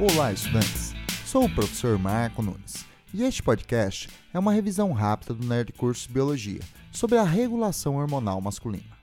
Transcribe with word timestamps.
Olá, 0.00 0.32
estudantes! 0.32 0.94
Sou 1.26 1.44
o 1.44 1.54
professor 1.54 1.98
Marco 1.98 2.40
Nunes 2.40 2.86
e 3.12 3.22
este 3.22 3.42
podcast 3.42 4.08
é 4.32 4.38
uma 4.38 4.50
revisão 4.50 4.92
rápida 4.92 5.34
do 5.34 5.46
Nerd 5.46 5.74
Curso 5.74 6.10
Biologia 6.10 6.62
sobre 6.90 7.18
a 7.18 7.22
regulação 7.22 7.96
hormonal 7.96 8.40
masculina. 8.40 8.96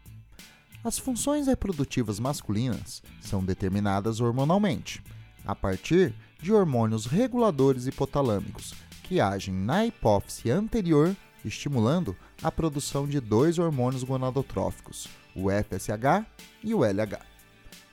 As 0.83 0.97
funções 0.97 1.45
reprodutivas 1.45 2.19
masculinas 2.19 3.03
são 3.21 3.45
determinadas 3.45 4.19
hormonalmente, 4.19 5.03
a 5.45 5.53
partir 5.53 6.15
de 6.41 6.51
hormônios 6.51 7.05
reguladores 7.05 7.85
hipotalâmicos 7.85 8.73
que 9.03 9.21
agem 9.21 9.53
na 9.53 9.85
hipófise 9.85 10.49
anterior, 10.49 11.15
estimulando 11.45 12.15
a 12.41 12.51
produção 12.51 13.07
de 13.07 13.19
dois 13.19 13.59
hormônios 13.59 14.03
gonadotróficos, 14.03 15.07
o 15.35 15.51
FSH 15.51 16.25
e 16.63 16.73
o 16.73 16.83
LH. 16.83 17.21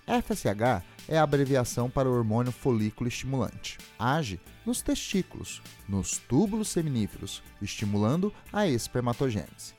FSH 0.07 0.94
é 1.09 1.19
a 1.19 1.23
abreviação 1.23 1.91
para 1.91 2.09
o 2.09 2.13
hormônio 2.13 2.53
folículo 2.53 3.09
estimulante. 3.09 3.79
Age 3.99 4.41
nos 4.65 4.83
testículos, 4.83 5.63
nos 5.89 6.19
túbulos 6.19 6.69
seminíferos, 6.69 7.43
estimulando 7.61 8.33
a 8.53 8.67
espermatogênese. 8.67 9.75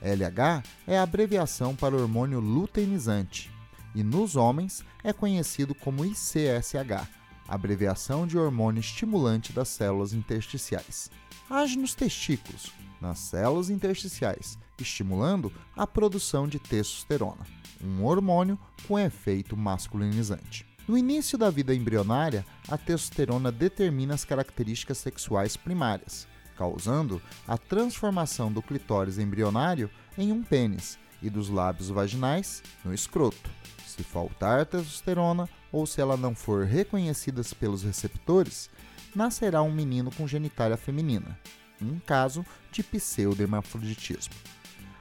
LH 0.00 0.62
é 0.86 0.98
a 0.98 1.02
abreviação 1.02 1.76
para 1.76 1.94
o 1.94 2.00
hormônio 2.00 2.40
luteinizante 2.40 3.50
e 3.94 4.02
nos 4.02 4.36
homens 4.36 4.84
é 5.02 5.12
conhecido 5.12 5.74
como 5.74 6.04
ICSH, 6.04 7.08
abreviação 7.48 8.26
de 8.26 8.38
hormônio 8.38 8.80
estimulante 8.80 9.52
das 9.52 9.68
células 9.68 10.12
intersticiais. 10.12 11.10
Age 11.48 11.76
nos 11.76 11.94
testículos, 11.94 12.72
nas 13.00 13.18
células 13.18 13.70
intersticiais, 13.70 14.56
estimulando 14.82 15.52
a 15.76 15.86
produção 15.86 16.46
de 16.46 16.58
testosterona 16.58 17.60
um 17.84 18.04
hormônio 18.04 18.58
com 18.86 18.98
efeito 18.98 19.56
masculinizante. 19.56 20.66
No 20.86 20.98
início 20.98 21.38
da 21.38 21.50
vida 21.50 21.74
embrionária, 21.74 22.44
a 22.68 22.76
testosterona 22.76 23.52
determina 23.52 24.14
as 24.14 24.24
características 24.24 24.98
sexuais 24.98 25.56
primárias, 25.56 26.26
causando 26.56 27.22
a 27.46 27.56
transformação 27.56 28.52
do 28.52 28.60
clitóris 28.60 29.18
embrionário 29.18 29.90
em 30.18 30.32
um 30.32 30.42
pênis 30.42 30.98
e 31.22 31.30
dos 31.30 31.48
lábios 31.48 31.88
vaginais 31.88 32.62
no 32.84 32.92
escroto. 32.92 33.50
Se 33.86 34.02
faltar 34.02 34.66
testosterona 34.66 35.48
ou 35.70 35.86
se 35.86 36.00
ela 36.00 36.16
não 36.16 36.34
for 36.34 36.64
reconhecida 36.64 37.42
pelos 37.58 37.82
receptores, 37.82 38.68
nascerá 39.14 39.62
um 39.62 39.72
menino 39.72 40.10
com 40.10 40.26
genitália 40.26 40.76
feminina, 40.76 41.38
um 41.80 41.98
caso 42.00 42.44
de 42.72 42.82
pseudohermafroditismo. 42.82 44.34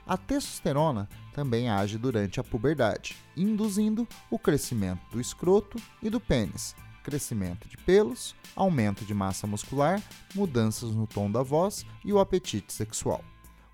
A 0.09 0.17
testosterona 0.17 1.07
também 1.35 1.69
age 1.69 1.99
durante 1.99 2.39
a 2.39 2.43
puberdade, 2.43 3.15
induzindo 3.37 4.07
o 4.31 4.39
crescimento 4.39 5.01
do 5.11 5.21
escroto 5.21 5.79
e 6.01 6.09
do 6.09 6.19
pênis, 6.19 6.75
crescimento 7.03 7.69
de 7.69 7.77
pelos, 7.77 8.35
aumento 8.55 9.05
de 9.05 9.13
massa 9.13 9.45
muscular, 9.45 10.01
mudanças 10.33 10.95
no 10.95 11.05
tom 11.05 11.29
da 11.29 11.43
voz 11.43 11.85
e 12.03 12.11
o 12.11 12.17
apetite 12.17 12.73
sexual. 12.73 13.23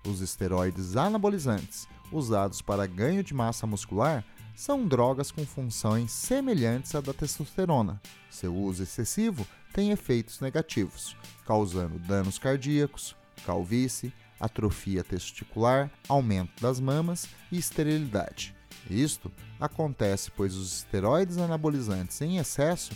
Os 0.06 0.20
esteroides 0.20 0.94
anabolizantes, 0.94 1.88
usados 2.12 2.60
para 2.60 2.86
ganho 2.86 3.24
de 3.24 3.32
massa 3.32 3.66
muscular, 3.66 4.22
são 4.54 4.86
drogas 4.86 5.30
com 5.30 5.46
funções 5.46 6.12
semelhantes 6.12 6.94
à 6.94 7.00
da 7.00 7.14
testosterona. 7.14 7.98
Seu 8.28 8.54
uso 8.54 8.82
excessivo 8.82 9.46
tem 9.72 9.90
efeitos 9.90 10.40
negativos, 10.40 11.16
causando 11.46 11.98
danos 11.98 12.38
cardíacos, 12.38 13.16
calvície, 13.46 14.12
atrofia 14.40 15.02
testicular, 15.02 15.90
aumento 16.08 16.60
das 16.60 16.80
mamas 16.80 17.26
e 17.50 17.58
esterilidade. 17.58 18.54
Isto 18.90 19.30
acontece 19.58 20.30
pois 20.30 20.54
os 20.54 20.78
esteroides 20.78 21.38
anabolizantes 21.38 22.20
em 22.20 22.38
excesso 22.38 22.92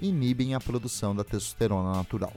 inibem 0.00 0.54
a 0.54 0.60
produção 0.60 1.14
da 1.14 1.24
testosterona 1.24 1.92
natural. 1.92 2.32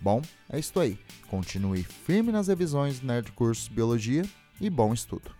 Bom, 0.00 0.22
é 0.48 0.58
isso 0.58 0.78
aí. 0.78 0.98
Continue 1.28 1.82
firme 1.82 2.30
nas 2.30 2.48
revisões 2.48 3.00
do 3.00 3.06
Nerd 3.06 3.32
Cursos 3.32 3.68
Biologia 3.68 4.24
e 4.60 4.70
bom 4.70 4.92
estudo! 4.92 5.37